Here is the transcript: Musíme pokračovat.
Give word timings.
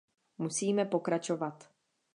Musíme 0.37 0.85
pokračovat. 0.85 1.69